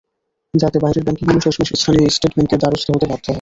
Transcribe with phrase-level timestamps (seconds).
[0.53, 3.29] যাতে বাইরের ব্যাংকগুলো শেষমেশ স্থানীয় স্টেট ব্যাংকের দ্বারস্থ হতে বাধ্য হয়।